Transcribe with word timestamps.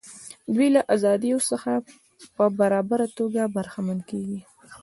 دوی 0.53 0.67
له 0.75 0.81
ازادیو 0.95 1.39
څخه 1.49 1.71
په 2.35 2.45
برابره 2.59 3.07
توګه 3.17 3.41
برخمن 3.55 3.99
کیږي. 4.09 4.39